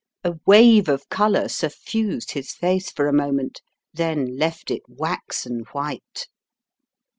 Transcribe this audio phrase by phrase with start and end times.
[0.23, 3.61] A wave of colour suffused his face for a moment.,
[3.93, 6.27] then left it waxen white.